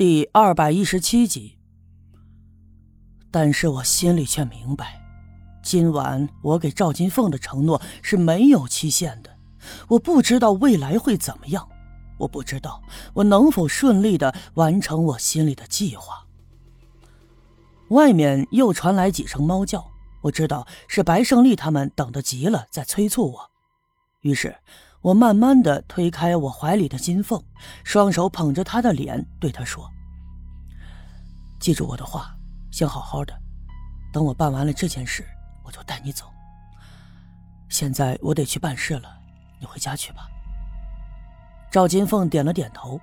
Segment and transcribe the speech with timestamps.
[0.00, 1.58] 第二百一十七集。
[3.30, 4.98] 但是我心里却明白，
[5.62, 9.36] 今晚我给赵金凤的承诺是没有期限的。
[9.88, 11.68] 我不知道未来会怎么样，
[12.16, 12.82] 我不知道
[13.12, 16.24] 我能否顺利的完成我心里的计划。
[17.88, 19.86] 外面又传来几声猫叫，
[20.22, 23.50] 我知道是白胜利他们等得急了，在催促我。
[24.22, 24.56] 于是。
[25.02, 27.42] 我慢慢的推开我怀里的金凤，
[27.84, 29.90] 双手捧着她的脸，对她说
[31.58, 32.36] ：“记住我的话，
[32.70, 33.34] 先好好的。
[34.12, 35.24] 等我办完了这件事，
[35.64, 36.26] 我就带你走。
[37.70, 39.08] 现在我得去办事了，
[39.58, 40.28] 你回家去吧。”
[41.72, 43.00] 赵金凤点了点头，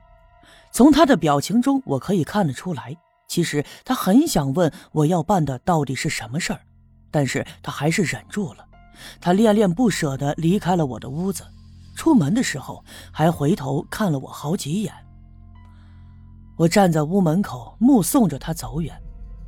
[0.72, 2.96] 从她的表情中，我可以看得出来，
[3.28, 6.62] 其实她很想问我要办的到底是什么事儿，
[7.10, 8.64] 但是她还是忍住了。
[9.20, 11.44] 她恋恋不舍的离开了我的屋子。
[11.98, 14.94] 出门的时候还回头看了我好几眼。
[16.56, 18.96] 我站在屋门口目送着他走远，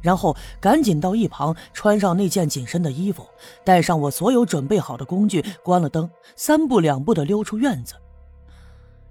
[0.01, 3.23] 然后赶紧到一旁穿上那件紧身的衣服，
[3.63, 7.93] 带上我所有准备好的工具，关了灯，三步两步的溜出院子。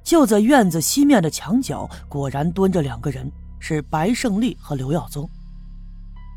[0.02, 3.30] 就在院子西面的墙角，果然蹲着两个人，
[3.60, 5.30] 是白胜利和刘耀宗。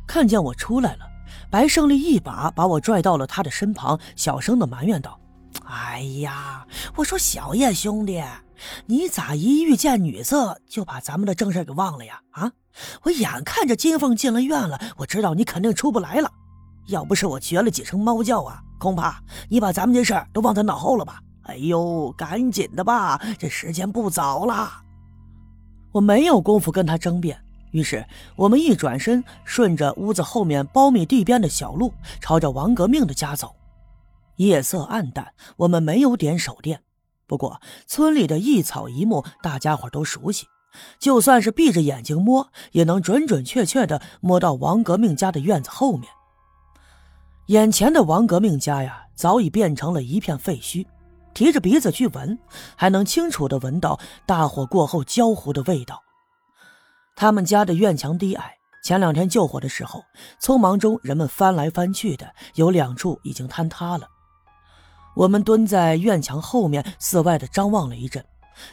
[0.08, 1.06] 看见我出来了，
[1.50, 5.18] 白胜利一把把我拽到了他的身旁，小声的埋怨道。
[5.72, 8.22] 哎呀，我说小叶兄弟，
[8.88, 12.20] 你咋一遇见女色就把咱们的正事给忘了呀？
[12.32, 12.52] 啊，
[13.04, 16.30] 我眼看着金凤进了院了，我知道你肯定出不来了。
[16.88, 21.22] 要不是我学了几声猫叫啊，恐怕你把咱们这事儿都忘在脑后了吧？
[21.44, 24.70] 哎呦，赶紧的吧，这时间不早了。
[25.94, 27.40] 我没有功夫跟他争辩，
[27.72, 28.06] 于是
[28.36, 33.56] 我们一转身，顺着屋子后面苞米地边的小路，朝着王革命的家走。
[34.42, 36.82] 夜色暗淡，我们没有点手电。
[37.28, 40.48] 不过村里的一草一木，大家伙都熟悉，
[41.00, 46.12] 就算是闭着眼睛摸，也能准准确确的摸到王革命家的院子后面。
[47.48, 50.88] 眼前的王革命家呀，早已变成了一片废墟。
[51.36, 52.38] 提着鼻子去闻，
[52.76, 56.02] 还能清楚的闻到大火过后焦糊的味道。
[57.16, 60.04] 他们家的院墙低矮，前两天救火的时候，
[60.42, 64.08] 匆忙中人们翻来翻去的，有两处已经坍塌了。
[65.16, 68.24] 我们蹲在院墙后面，四外的张望了一阵，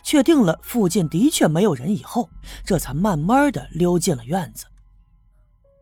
[0.02, 2.28] 确定了附近的确没有人以后，
[2.64, 4.66] 这才慢慢的溜进了院子。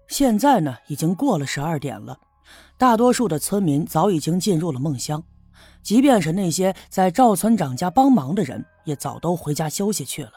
[0.09, 2.19] 现在呢，已经过了十二点了，
[2.78, 5.22] 大多数的村民早已经进入了梦乡，
[5.83, 10.33] 即便是那些在赵村长家帮忙的人，也早都回家休息去了。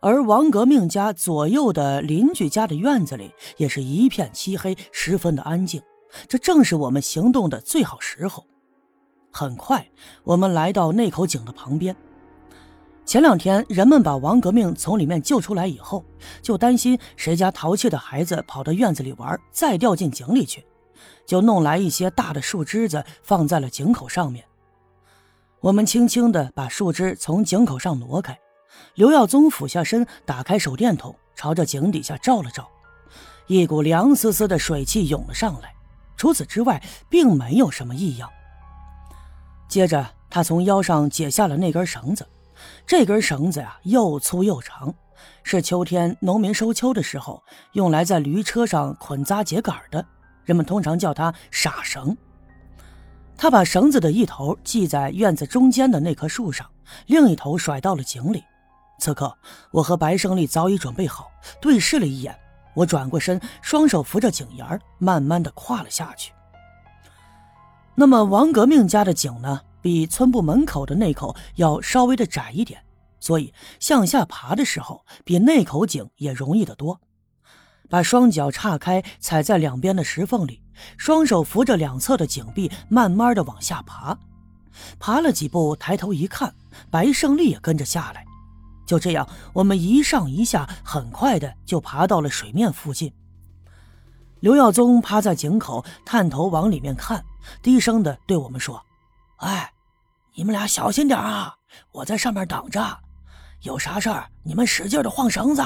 [0.00, 5.80] 而王革命家左右的邻居家的院子里，也是一片漆黑，十分的安静。
[6.28, 8.44] 这正是我们行动的最好时候。
[9.36, 9.84] 很快，
[10.22, 11.94] 我们来到那口井的旁边。
[13.04, 16.04] 前两天，人们把王革命从里面救出来以后，
[16.40, 20.64] 就担心谁家淘气的孩子跑到院子里玩，再掉进井里去，
[21.26, 24.44] 就弄来一些大的树枝子放在了井口上面。
[25.58, 28.38] 我们轻轻地把树枝从井口上挪开。
[28.94, 32.68] 刘耀宗俯下身，打开手电筒，朝着井底下照了照，
[33.48, 35.74] 一股凉丝丝的水汽涌了上来。
[36.16, 36.80] 除此之外，
[37.10, 38.30] 并没有什么异样。
[39.74, 42.24] 接着，他从腰上解下了那根绳子。
[42.86, 44.94] 这根绳子呀，又粗又长，
[45.42, 47.42] 是秋天农民收秋的时候
[47.72, 50.06] 用来在驴车上捆扎秸秆的。
[50.44, 52.16] 人们通常叫它“傻绳”。
[53.36, 56.70] 他把绳子的一头系在院子中间的那棵树上，
[57.06, 58.44] 另一头甩到了井里。
[59.00, 59.36] 此刻，
[59.72, 62.32] 我和白胜利早已准备好，对视了一眼。
[62.74, 66.32] 我转过身，双手扶着井沿，慢慢的跨了下去。
[67.96, 72.82] 那么王革命家的井呢，比村部门口的那口要稍微的窄一点，
[73.20, 77.00] 所以向下爬的时候，比那口井也容易得多。
[77.88, 80.60] 把双脚岔开，踩在两边的石缝里，
[80.96, 84.18] 双手扶着两侧的井壁，慢慢的往下爬。
[84.98, 86.52] 爬了几步，抬头一看，
[86.90, 88.24] 白胜利也跟着下来。
[88.86, 93.12] 就这样，我们一上一下，很快的就爬到了水面附近。
[94.40, 97.24] 刘耀宗趴在井口，探头往里面看。
[97.62, 98.84] 低声的对我们说
[99.38, 99.72] ：“哎，
[100.34, 101.54] 你们俩小心点啊！
[101.92, 102.98] 我在上面等着，
[103.62, 105.62] 有啥事儿你们使劲的晃绳子。”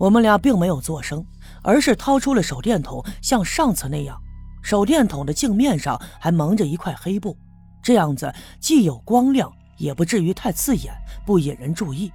[0.00, 1.24] 我们俩并没有作声，
[1.62, 4.20] 而是掏出了手电筒，像上次那样，
[4.62, 7.36] 手电筒的镜面上还蒙着一块黑布，
[7.82, 10.92] 这样子既有光亮，也不至于太刺眼，
[11.26, 12.12] 不引人注意。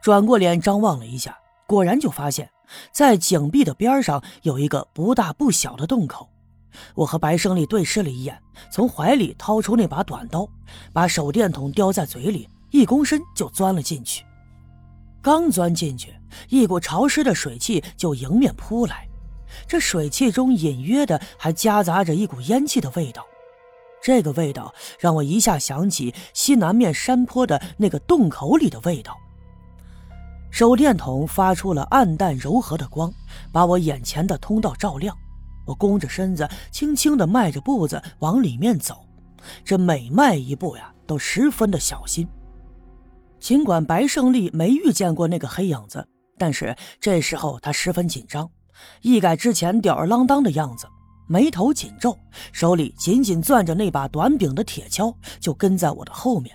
[0.00, 2.50] 转过脸张望了一下，果然就发现，
[2.90, 6.29] 在井壁的边上有一个不大不小的洞口。
[6.94, 8.38] 我和白胜利对视了一眼，
[8.70, 10.48] 从怀里掏出那把短刀，
[10.92, 14.24] 把手电筒叼在嘴里，一躬身就钻了进去。
[15.22, 16.14] 刚钻进去，
[16.48, 19.06] 一股潮湿的水汽就迎面扑来，
[19.66, 23.24] 这水汽中隐约的还夹杂着一股烟气的味道。
[24.02, 29.14] 这个味道让我一下想起西南面山坡的那个洞口里的味道。
[30.50, 33.12] 手电筒发出了暗淡柔和的光，
[33.52, 35.16] 把我眼前的通道照亮。
[35.70, 39.06] 我弓着身子，轻轻地迈着步子往里面走，
[39.64, 42.26] 这每迈一步呀，都十分的小心。
[43.38, 46.04] 尽管白胜利没遇见过那个黑影子，
[46.36, 48.50] 但是这时候他十分紧张，
[49.00, 50.88] 一改之前吊儿郎当的样子，
[51.28, 52.18] 眉头紧皱，
[52.52, 56.52] 手里紧紧攥着那把短柄的铁锹，就跟在我的后面。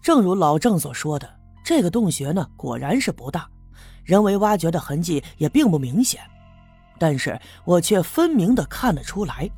[0.00, 1.28] 正如老郑所说的，
[1.62, 3.46] 这个洞穴呢，果然是不大，
[4.04, 6.22] 人为挖掘的痕迹也并不明显，
[7.00, 9.50] 但是我却分明的看得出来，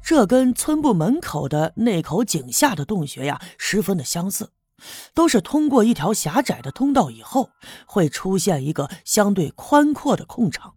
[0.00, 4.52] 这跟村部门口的那口井下的洞穴呀，十分的相似。
[5.12, 7.50] 都是通过一条狭窄的通道以后，
[7.84, 10.72] 会出现一个相对宽阔的空场。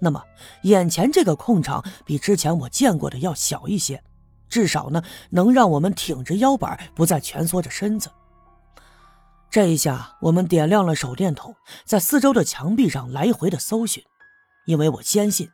[0.00, 0.24] 那么，
[0.62, 4.02] 眼前这个空场比之前我见过的要小一些，
[4.48, 8.10] 至少呢，能让我们挺直腰板，不再蜷缩着身子。
[9.48, 11.54] 这一下，我们点亮了手电筒，
[11.84, 14.02] 在四周的墙壁上来回的搜寻，
[14.68, 15.48] 因为我坚信，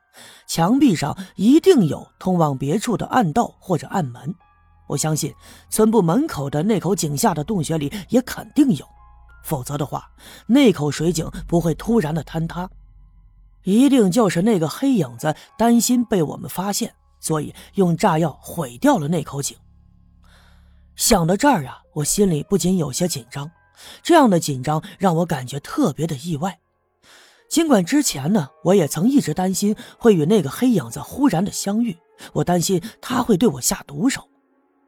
[0.44, 4.34] 墙壁上一定有通往别处的暗道或者暗门。
[4.88, 5.32] 我相信
[5.70, 8.84] 村部门口的那口井下的洞穴里也肯定有，
[9.44, 10.10] 否则的话，
[10.48, 12.68] 那口水井不会突然的坍塌，
[13.62, 19.56] 一定就是那个黑影子担心被我们发现，所以用炸药毁掉了那口井。
[20.96, 23.48] 想到这儿啊，我心里不禁有些紧张，
[24.02, 26.58] 这样的紧张让我感觉特别的意外。
[27.48, 31.96] 尽管之前呢，我也曾一直担心会与那个黑影子忽然的相遇，
[32.32, 34.28] 我担心他会对我下毒手。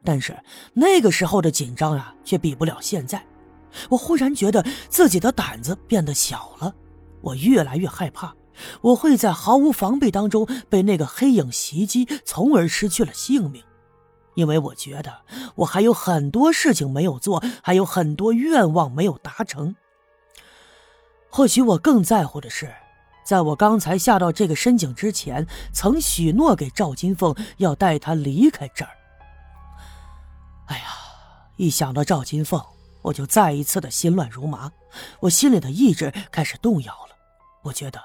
[0.03, 0.37] 但是
[0.73, 3.25] 那个时候的紧张啊，却比不了现在。
[3.89, 6.73] 我忽然觉得自己的胆子变得小了，
[7.21, 8.33] 我越来越害怕，
[8.81, 13.63] 我会在毫无防备当中被那个黑影袭击，从而失去了性命。
[14.35, 15.13] 因为我觉得
[15.55, 19.75] 我还有很多事情没有做，还有很多愿望没有达成。
[21.37, 22.73] 或许我更在乎的是，
[23.23, 28.89] 在我刚才下到这个深井之前，曾许诺给赵金凤要带她离开这儿。
[30.65, 30.85] 哎呀，
[31.55, 32.59] 一想到赵金凤，
[33.03, 34.71] 我就再一次的心乱如麻，
[35.19, 37.15] 我心里的意志开始动摇了。
[37.61, 38.01] 我觉得，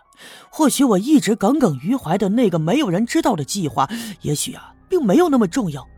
[0.51, 3.89] 或许我一直耿耿于怀的那个没有人知道的计划，
[4.21, 5.89] 也许啊，并没有那么重要。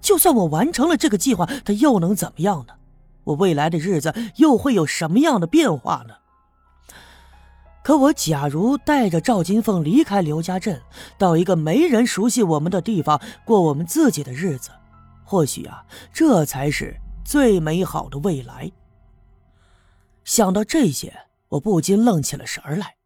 [0.00, 2.72] 就算我完成了这个计划，它又能怎么样呢？
[3.24, 6.14] 我未来的日子又会有什么样的变化呢？
[7.88, 10.78] 可我假如带着赵金凤离开刘家镇，
[11.16, 14.68] 到一个没人熟悉我们的地方过我们自己的日子。
[15.24, 15.82] 或许啊，
[16.12, 16.94] 这才是
[17.24, 18.70] 最美好的未来。
[20.22, 21.18] 想到这些，
[21.48, 22.97] 我不禁愣起了神儿来。